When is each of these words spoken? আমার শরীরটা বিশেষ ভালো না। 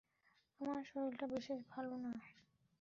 আমার 0.61 0.81
শরীরটা 0.83 1.25
বিশেষ 1.27 1.59
ভালো 1.71 1.95
না। 1.97 2.11